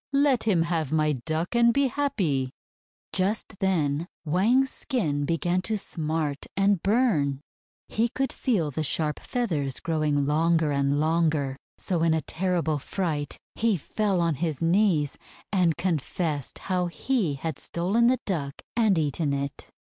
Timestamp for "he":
7.87-8.09, 13.53-13.77, 16.87-17.35